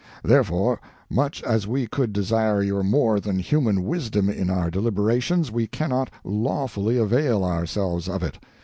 Therefore, 0.23 0.81
much 1.11 1.43
as 1.43 1.67
we 1.67 1.85
could 1.85 2.11
desire 2.11 2.63
your 2.63 2.81
more 2.81 3.19
than 3.19 3.37
human 3.37 3.83
wisdom 3.85 4.29
in 4.31 4.49
our 4.49 4.71
deliberations, 4.71 5.51
we 5.51 5.67
cannot 5.67 6.09
lawfully 6.23 6.97
avail 6.97 7.43
ourselves 7.43 8.09
of 8.09 8.23
it. 8.23 8.39